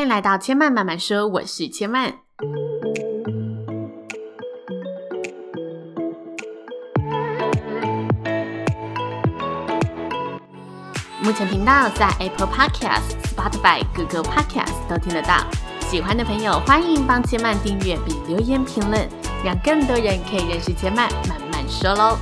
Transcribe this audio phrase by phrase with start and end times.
[0.00, 2.14] 欢迎来到千嫚慢慢说，我是千嫚。
[11.20, 15.44] 目前频道在 Apple Podcast、Spotify、Google Podcast 都听得到。
[15.82, 19.06] 喜欢的朋友欢迎帮千嫚订阅并留言评论，
[19.44, 20.96] 让更多人可以认识千嫚
[21.28, 22.16] 慢慢说喽。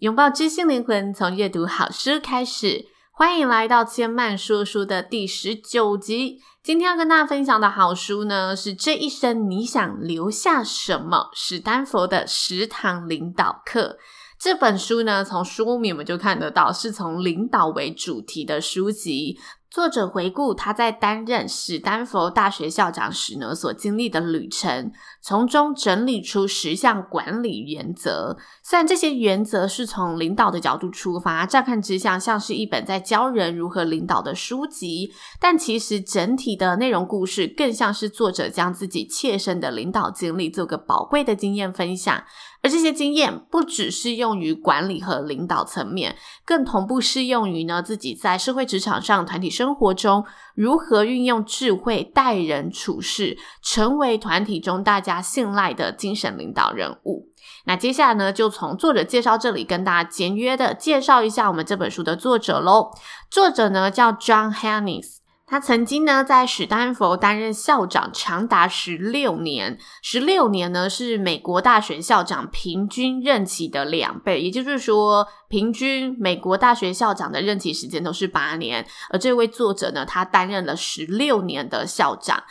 [0.00, 2.84] 拥抱知性灵魂，从阅读好书开始。
[3.12, 6.42] 欢迎来到千曼说书的第十九集。
[6.62, 11.30] 今天要跟大家分享的好书呢，是这一生你想留下什么？
[11.32, 13.96] 史丹佛的十堂领导课。
[14.38, 19.38] 这本书呢，从书名我们就看得到，是从领导为主题的书籍。
[19.68, 24.90] 作者回顾他在担任史丹佛大学校长时呢，所经历的旅程，
[25.20, 28.38] 从中整理出十项管理原则。
[28.62, 42.22] 虽然这些原则是从领导的角度出发，乍看之下像是一本在教人如何领导的书籍，但其实整体的内容故事更像是作者将自己切身的领导经历做个宝贵的经验分享。
[42.66, 50.24] 而这些经验不只适用于管理和领导层面，更同步适用于呢自己在社会职场上、团体生活中
[50.56, 57.28] 如何运用智慧待人处事，成为团体中大家信赖的精神领导人物。
[57.66, 62.90] 那接下来呢，就从作者介绍这里跟大家简约的介绍一下我们这本书的作者喽。
[63.30, 65.18] 作者呢叫 John Hannis。
[65.48, 82.42] 他曾经呢在史丹佛担任校长长达十六年，十六年呢是美国大学校长平均任期的两倍，也就是说，平均美国大学校长的任期时间都是八年，而这位作者呢，他担任了十六年的校长。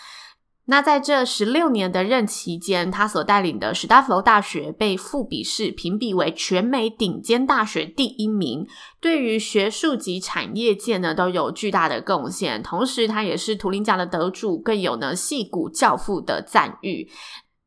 [0.67, 8.67] 那在这十六年的任期间，他所带领的史丹佛大学被富比士评比为全美顶尖大学第一名，
[8.99, 12.63] 对于学术及产业界呢都有巨大的贡献。
[12.63, 17.09] 同时，他也是图灵奖的得主，更有呢戏骨教父的赞誉。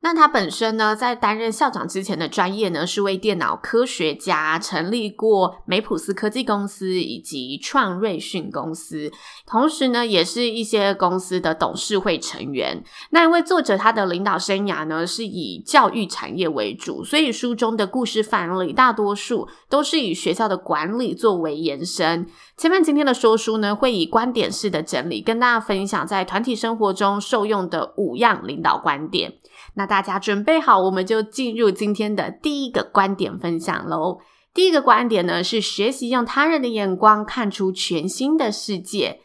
[0.01, 9.11] 那他本身呢，在担任校长之前的专业呢，是为电脑科学家，成立过梅普斯科技公司以及创瑞讯公司，
[9.45, 12.85] 同时呢，也是一些公司的董事会成员。
[13.11, 22.25] 那一位作者，他的领导生涯呢，是以教育产业为主，所以书中的故事范例大多数都是以学校的管理作为延伸。
[22.57, 29.35] 前面今天的说书呢，会以观点式的整理，跟大家分享在团体生活中受用的五样领导观点。
[29.75, 34.19] 那大家准备好，我们就进入今天的第一个观点分享喽。
[34.55, 39.21] 第一个观点呢，是学习用他人的眼光看出全新的世界。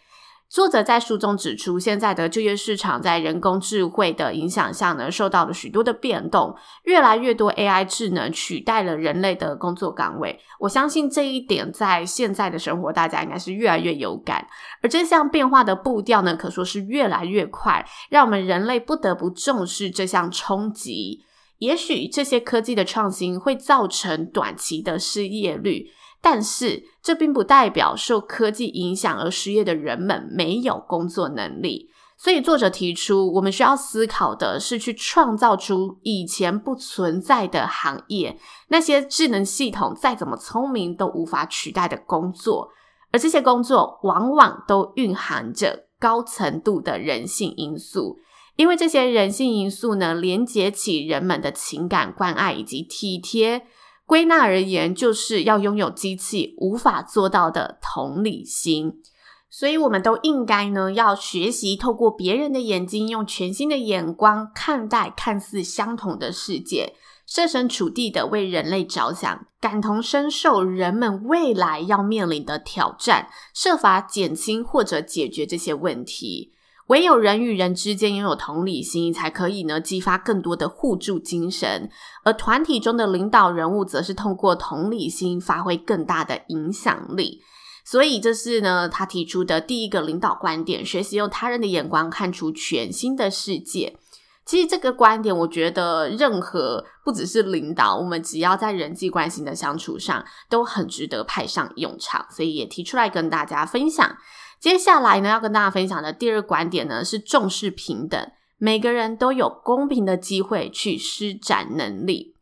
[0.54, 10.40] 作者在书中指出，现在的就业市场在人工智慧的影响下呢，受到了许多的变动，越来越多 AI 智能取代了人类的工作岗位。
[10.60, 14.46] 我相信这一点在现在的生活，大家应该是越来越有感。
[14.84, 21.26] 而这项变化的步调呢，可说是越来越快，让我们人类不得不重视这项冲击。
[21.58, 25.88] 也许这些科技的创新会造成短期的失业率。
[26.24, 31.90] 但是，这并不代表受科技影响而失业的人们没有工作能力。
[32.18, 38.40] 所以，作者提出，我们需要思考的是去创造出以前不存在的行业，
[38.70, 42.70] 那些智能系统再怎么聪明都无法取代的工作。
[43.12, 48.18] 而这些工作往往都蕴含着高程度的人性因素，
[48.56, 53.68] 因为这些人性因素呢，连接起人们的情感关爱以及体贴。
[54.06, 59.02] 归纳而言，就是要拥有机器无法做到的同理心，
[59.50, 66.94] 所以我们都应该呢，要学习透过别人的眼睛，用全新的眼光看待看似相同的世界，
[67.26, 76.52] 设身处地的为人类着想，感同身受人们未来要面临的挑战，设法减轻或者解决这些问题。
[76.94, 81.90] 唯有人与人之间拥有同理心，才可以呢，激发更多的互助精神。
[82.24, 87.42] 而团体中的领导人物，则是通过同理心发挥更大的影响力。
[87.84, 93.98] 所以，这是呢，他提出的第一个领导观点：学习用他人的眼光看出全新的世界。
[94.46, 102.28] 其实，这个观点，我觉得任何不只是领导，我们只要在人际关系的相处上，都很值得派上用场。
[102.30, 104.16] 所以，也提出来跟大家分享。
[104.64, 112.34] 接下来呢，要跟大家分享的第二个观点呢，是重视平等，每个人都有公平的机会去施展能力。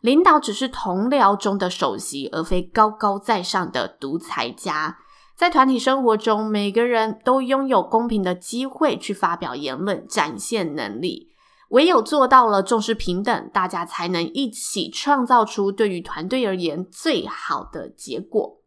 [0.00, 4.98] 领导只是同僚中的首席，而非高高在上的独裁家。
[5.36, 11.28] 在团体生活中，每个人都拥有公平的机会去发表言论，展现能力。
[11.68, 18.57] 唯有做到了重视平等，大家才能一起创造出对于团队而言最好的结果。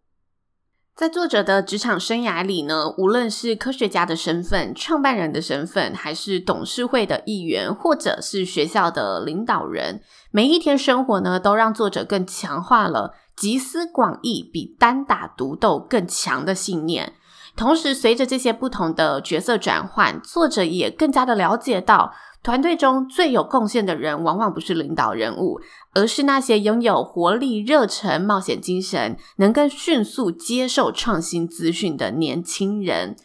[0.96, 10.02] 在作者的职场生涯里呢，无论是科学家的身份、创办人的身份，还是董事会的议员，或者是学校的领导人，
[10.32, 17.14] 每一天生活呢，都让作者更强化了集思广益比单打独斗更强的信念。
[17.56, 22.14] 同时，随着这些不同的角色转换，作者也更加的了解到。
[22.44, 25.60] 团队中最有贡献的人，往往不是领导人物，
[25.94, 33.16] 而是那些拥有活力、热忱、冒险精神，能更迅速接受创新资讯的年轻人。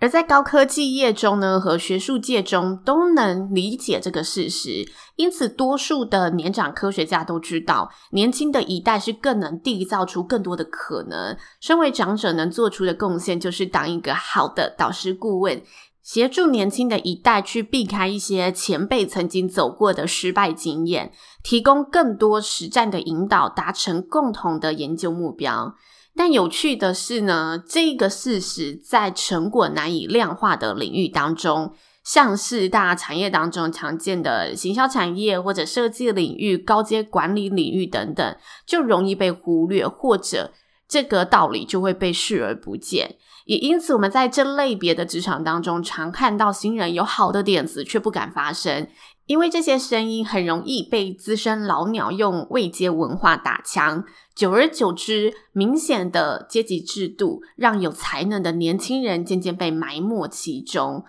[0.00, 4.86] 而在高科技业中呢，和学术界中都能理解这个事实，
[5.16, 11.34] 因此多数的年长科学家都知道，年轻的一代是更能缔造出更多的可能。
[11.60, 15.62] 身为长者，能做出的贡献就是当一个好的导师顾问。
[16.04, 21.10] 协助年轻的一代去避开一些前辈曾经走过的失败经验，
[21.42, 25.74] 提供更多实战的引导，达成共同的研究目标。
[26.14, 31.72] 但有趣的是呢，这个事实在成果难以量化的领域当中，
[32.04, 38.36] 像是大产业当中常见的行销产业或者设计领域、高阶管理领域等等，
[38.66, 40.52] 就容易被忽略，或者
[40.94, 43.16] 这个道理就会被视而不见。
[43.46, 48.86] 也因此，我们在这类别的职场当中，常看到新人有好的点子却不敢发声，
[49.26, 54.04] 因为这些声音很容易被资深老鸟用未接文化打枪。
[54.36, 61.02] 久而久之，明显的阶级制度让有才能的年轻人渐渐被埋没其中。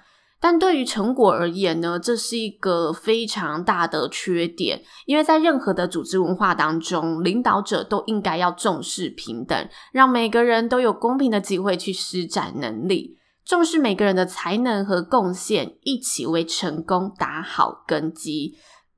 [0.45, 18.53] 但对于成果而言呢，这是一个非常大的缺点，因为在任何的组织文化当中，领导者都应该要重视平等，让每个人都有公平的机会去施展能力，重视每个人的才能和贡献，一起为成功打好根基。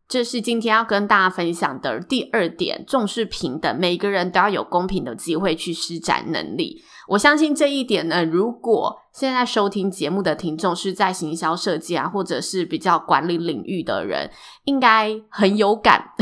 [0.09, 6.83] 这是今天要跟大家分享的第二点，重视平等，每个人都要有公平的机会去施展能力。
[7.07, 14.29] 我相信这一点呢，如果现在收听节目的听众是在行销设计啊，或者是比较管理领域的人，
[14.65, 16.13] 应该很有感。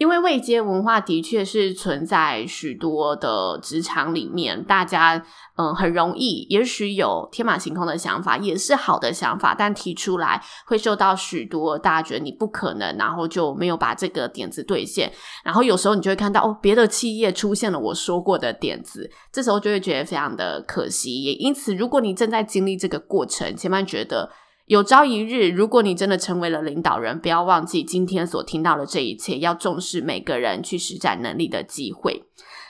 [0.00, 5.22] 因为未接文化的确是存在许多的职场里面，大家
[5.58, 15.12] 嗯很容易，也许有天马行空的想法，也是好的想法，但提出来会受到许多大家觉得你不可能，然后就没有把这个点子兑现。
[15.44, 21.22] 然后有时候你就会看到哦，别的企业出现了我说过的点子，这时候就会觉得非常的可惜。
[21.22, 24.30] 也因此，如果你正在经历这个过程，千万觉得。
[24.70, 32.22] 有朝一日，如果你真的成为了领导人，不要忘记今天所听到的这一切，要重视每个人去施展能力的机会。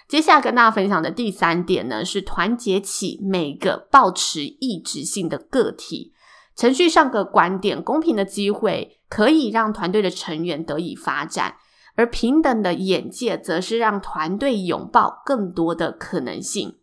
[0.09, 6.15] 接下来跟大家分享的第三点呢，是团结起每个抱持意志性的个体。
[6.57, 11.57] 程序上个观点，公平的机会可以让团队的成员得以发展，
[11.97, 16.77] 而平等的眼界则是让团队拥抱更多的可能性。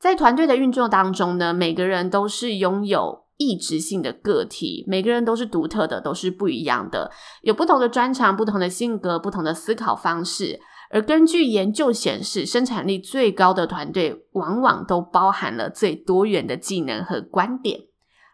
[0.00, 3.25] 在团队的运作当中呢，每个人都是拥有。
[3.36, 7.10] 异质性的个体，每个人都是独特的，都是不一样的，
[7.42, 10.60] 有不同的专长、不同的性格、不同的思考方式。
[10.90, 17.80] 而根据研究显示，生产力最高的团队往往都包含了最多元的技能和观点。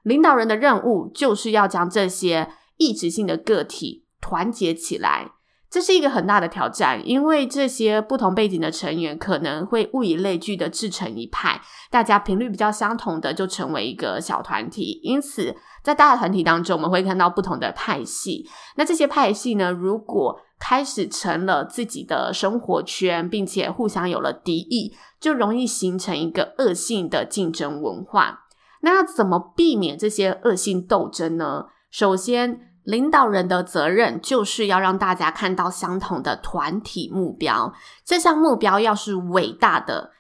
[0.03, 5.33] 领导人的任务就是要将这些异质性的个体团结起来。
[5.73, 15.01] 这是一个很大的挑战，因为这些不同背景的成员可能会物以类聚的自成一派，大家频率比较相同的就成为一个小团体。
[15.03, 18.47] 因此，在大团体当中，我们会看到不同的派系。
[18.77, 28.41] 那这些派系呢，如果开始成了自己的生活圈，并且互相有了敌意，就容易形成一个恶性的竞争文化。
[28.83, 31.69] 那要怎么避免这些恶性斗争呢？
[31.91, 37.73] 首先，领导人的责任就是要让大家看到相同的团体目标，
[38.05, 40.11] 这项目标要是伟大的，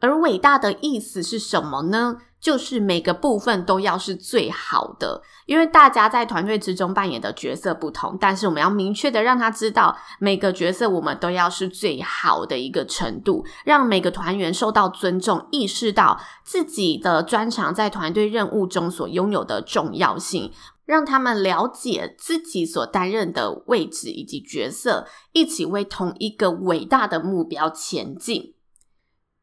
[0.00, 2.16] 而伟大的意思是什么呢？
[2.40, 20.52] 就是每个部分都要是最好的，因为大家在团队之中扮演的角色不同，但是我们要明确的让他知道，每个角色我们都要是最好的一个程度，让每个团员受到尊重，意识到自己的专长在团队任务中所拥有的重要性。
[20.88, 28.54] 让他们了解自己所担任的位置以及角色，一起为同一个伟大的目标前进。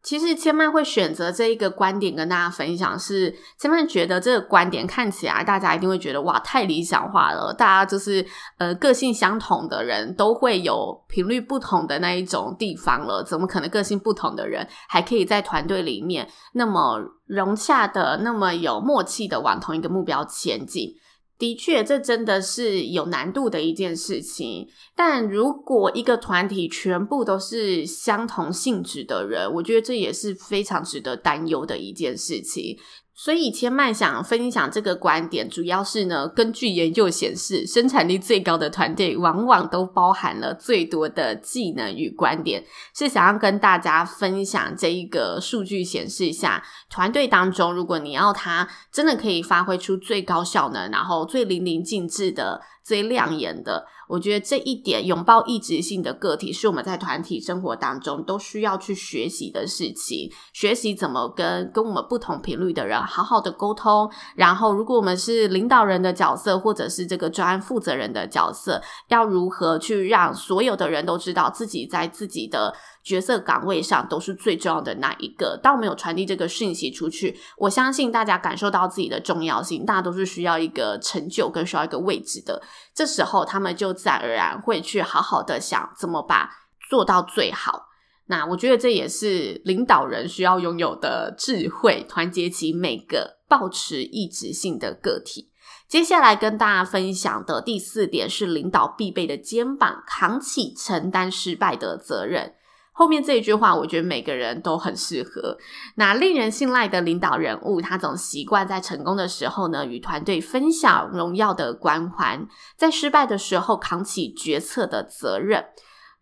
[0.02, 7.54] 其实千曼会选择这一个观点跟大家分享是，千曼觉得这个观点看起来大家一定会觉得哇，太理想化了。
[7.54, 8.26] 大家就是
[8.58, 20.96] 呃个性相同的人都会有频率不同的那一种地方了，怎么可能个性不同的人还可以在团队里面那么融洽的、那么有默契的往同一个目标前进？
[21.38, 24.68] 的确，这真的是有难度的一件事情。
[24.96, 32.78] 但如果一个团体全部都是相同性质的人，我觉得这也是非常值得担忧的一件事情。
[33.18, 42.66] 所以，千曼想分享这个观点，主要是呢，根据研究显示，生产力最高的团队往往都包含了最多的技能与观点。
[42.94, 52.62] 是想要跟大家分享这一个数据显示一下，团队当中，如果你要他真的可以发挥出最高效能，然后最淋漓尽致的。
[52.86, 60.32] 最亮眼的，我觉得这一点拥抱异质性的个体是我们在团体生活当中都需要去学习的事情。
[60.54, 64.08] 学习怎么跟跟我们不同频率的人好好的沟通。
[64.36, 72.72] 然后，如果我们是领导人的角色，或者是这个专案负责人的角色，要如何去让所有的人都知道自己在自己的
[73.06, 75.58] 角色岗位上都是最重要的那一个。
[75.62, 82.62] 当我们有传递这个讯息出去，我相信大家感受到自己的重要性，大家都是需要一个成就跟需要一个位置的。
[82.96, 86.50] 这时候，他们就自然而然会去好好的想怎么把
[86.90, 87.86] 做到最好。
[88.26, 95.52] 那我觉得这也是领导人需要拥有的智慧，团结起每个抱持异质性的个体。
[95.88, 102.56] 接下来跟大家分享的第四点是领导必备的肩膀，扛起承担失败的责任。
[102.98, 105.58] 后面这一句话，我觉得每个人都很适合。
[105.96, 112.48] 那令人信赖的领导人物，他总习惯在成功的时候呢，与团队分享荣耀的光环；
[112.78, 115.66] 在失败的时候，扛起决策的责任。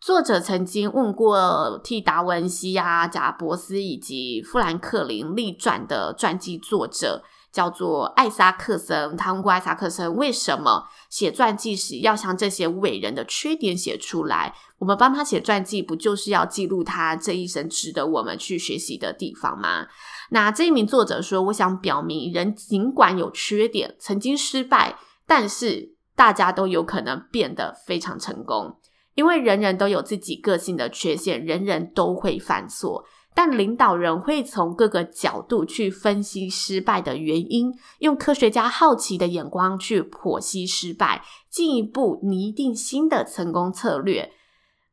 [0.02, 7.24] 作者曾经问过替达文西啊、贾伯斯以及富兰克林立传的传记作者。
[7.54, 14.56] 叫做艾萨克森，他问过艾萨克森为什么写传记时要将这些伟人的缺点写出来？
[14.80, 19.88] 我们帮他写传记，不就是要记录他这一生值得我们去学习的地方吗？
[20.32, 28.80] 那这一名作者说，我想表明，人尽管有缺点，曾经失败，但是大家都有可能变得非常成功，
[29.14, 33.06] 因为人人都有自己个性的缺陷，人人都会犯错。
[33.36, 44.32] 但领导人会从各个角度去分析失败的原因，用科学家好奇的眼光去剖析失败，进一步拟定新的成功策略。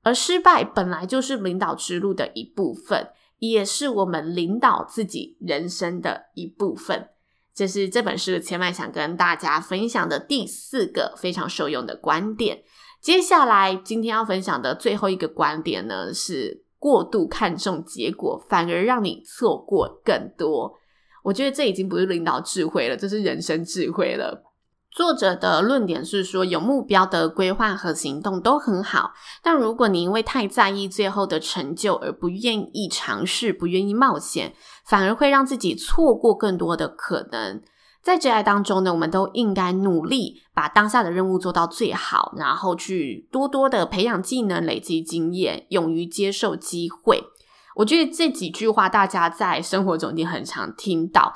[0.02, 7.10] 而失败本来就是领导之路的一部分，也是我们领导自己人生的一部分。
[7.54, 12.62] 这是这本书千曼想跟大家分享的第四个非常受用的观点。
[13.02, 16.64] 接下来今天要分享的最后一个观点呢是。
[16.80, 20.72] 过度看重结果，反而让你错过更多。
[21.22, 24.42] 我觉得这已经不是领导智慧了，这是人生智慧了。
[24.90, 37.62] 作者的论点是说，有目标的规划和行动都很好，但如果你因为太在意最后的成就而不愿意尝试、不愿意冒险，反而会让自己错过更多的可能。
[38.02, 47.22] 在职涯当中呢，我们都应该努力把当下的任务做到最好，然后去多多的培养技能、累积经验，勇于接受机会。
[47.76, 51.34] 我觉得这几句话大家在生活中一定很常听到，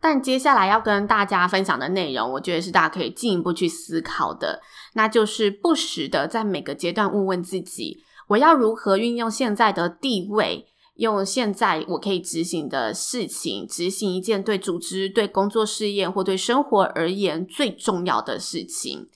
[0.00, 4.60] 但接下来要跟大家分享的内容，我觉得是大家可以进一步去思考的，
[4.92, 10.66] 那就是不时的在每个阶段问问自己：我要如何运用现在的地位？
[10.94, 19.08] 用现在我可以执行的事情，执行一件对组织、对工作事业或对生活而言最重要的事情，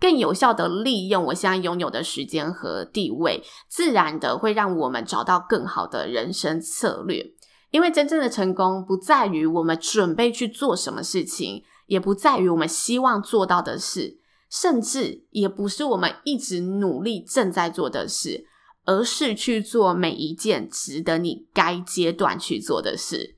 [0.00, 7.32] 更有效的利用我现在拥有的时间和地位，自然的会让我们找到更好的人生策略。
[7.70, 18.46] 因为真正的成功不在于我们准备去做什么事情，也不在于我们希望做到的事，甚至也不是我们一直努力正在做的事。
[18.86, 23.36] 而是去做每一件值得你该阶段去做的事。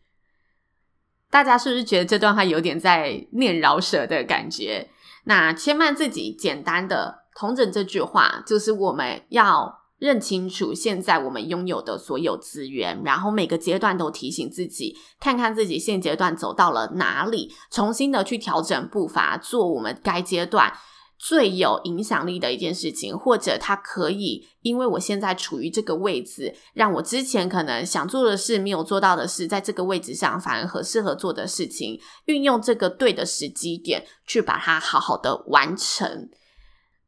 [1.31, 4.89] 大家是不是觉得这段话有点在念饶舌的感觉？
[5.25, 20.73] 那千曼自己简单的同整这句话，就是我们要认清楚现在我们拥有的所有资源，然后每个阶段都提醒自己，看看自己现阶段走到了哪里，重新的去调整步伐，做我们该阶段。
[21.19, 36.29] 最有影响力的一件事情，或者他可以，因为我现在处于这个位置，让我之前可能想做的事没有做到的事，在这个位置上反而很适合做的事情，运用这个对的时机点去把它好好的完成。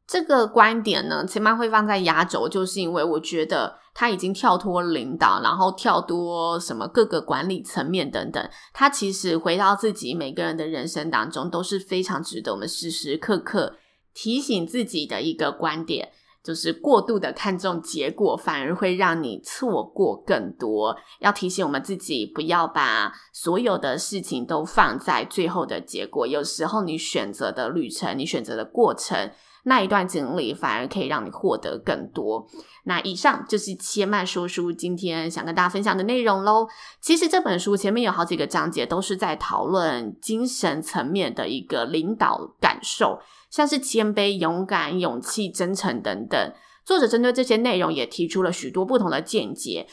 [0.05, 13.73] 这个观点呢，起码会放在压轴，就是因为我觉得他已经跳脱领导，然后跳脱什么各个管理层面等等，他其实回到自己每个人的人生当中都是非常值得我们时时刻刻
[14.13, 16.09] 提醒自己的一个观点，
[16.43, 20.95] 就是过度的看重结果，反而会让你错过更多。
[21.19, 29.31] 要提醒我们自己，不要把所有的事情都放在最后的结果，有时候你选择的旅程，你选择的过程。
[29.63, 32.47] 那一段经历反而可以让你获得更多。
[32.85, 36.67] 那以上就是切曼说书今天想跟大家分享的内容喽。
[36.99, 43.19] 其实这本书前面有好几个章节都是在讨论精神层面的一个领导感受，
[43.51, 46.53] 像是谦卑、勇敢、勇气、真诚等等。
[46.83, 49.87] 作者针对这些内容也提出了许多不同的见解。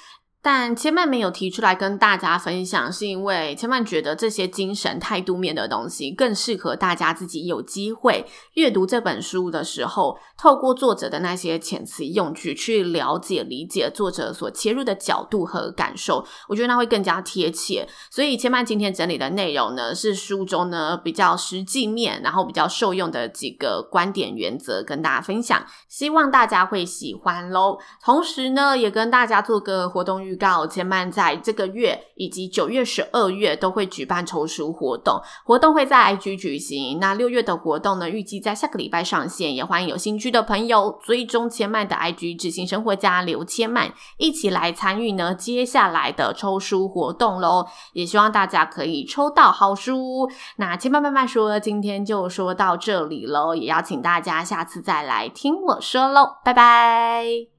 [0.51, 8.25] 但千曼没有提出来跟大家分享，是因为千曼觉得这些精神态度面的东西更适合大家自己有机会
[8.55, 17.87] 阅读这本书的时候，透过作者的那些遣词用句去了解、理解作者所切入的角度和感受，我觉得那会更加贴切。
[18.11, 27.77] 所以千曼今天整理的内容呢，是书中呢比较实际面，然后比较受用的几个观点原则跟大家分享，希望大家会喜欢喽。
[28.03, 36.99] 同时呢，也跟大家做个活动预告，千嫚在这个月以及九月、十二月都会举办抽书活动，活动会在 IG 举行。
[37.01, 47.67] 那六月的活动呢，预计在下个礼拜上线，也欢迎有兴趣的朋友追踪千嫚的 IG，执行生活家刘千曼一起来参与呢接下来的抽书活动喽。
[47.93, 50.31] 也希望大家可以抽到好书。
[50.57, 57.58] 那千嫚慢慢说，今天就说到这里喽，也邀请大家下次再来听我说喽，拜拜。